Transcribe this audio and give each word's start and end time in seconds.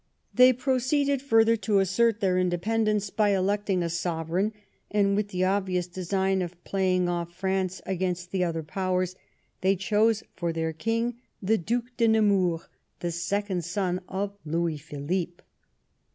They 0.33 0.51
proceeded 0.51 1.21
further 1.21 1.55
to 1.57 1.77
assert 1.77 2.21
their 2.21 2.39
independence 2.39 3.11
by 3.11 3.35
electing 3.35 3.83
a 3.83 3.87
sovereign, 3.89 4.51
and, 4.89 5.15
with 5.15 5.27
the 5.27 5.43
obvious 5.45 5.85
design 5.85 6.41
of 6.41 6.63
playing 6.63 7.07
off 7.07 7.31
France 7.35 7.83
against 7.85 8.31
the 8.31 8.43
other 8.43 8.63
Powers, 8.63 9.15
they 9.61 9.75
chose 9.75 10.23
for 10.35 10.51
their 10.51 10.73
King 10.73 11.19
the 11.39 11.59
Due 11.59 11.83
de 11.97 12.07
Nemours, 12.07 12.61
the 13.01 13.11
second 13.11 13.63
son 13.63 14.01
of 14.09 14.35
Louis 14.43 14.77
Philippe. 14.79 15.43